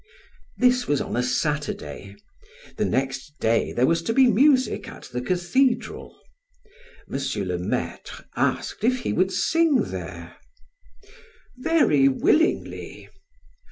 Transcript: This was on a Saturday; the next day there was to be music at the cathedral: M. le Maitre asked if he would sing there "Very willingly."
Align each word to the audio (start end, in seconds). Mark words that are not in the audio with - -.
This 0.57 0.87
was 0.87 0.99
on 0.99 1.15
a 1.15 1.21
Saturday; 1.21 2.15
the 2.77 2.85
next 2.85 3.37
day 3.39 3.71
there 3.71 3.85
was 3.85 4.01
to 4.01 4.13
be 4.13 4.25
music 4.25 4.87
at 4.89 5.03
the 5.03 5.21
cathedral: 5.21 6.19
M. 7.07 7.19
le 7.43 7.59
Maitre 7.59 8.25
asked 8.35 8.83
if 8.83 9.01
he 9.01 9.13
would 9.13 9.31
sing 9.31 9.91
there 9.91 10.37
"Very 11.55 12.07
willingly." 12.07 13.09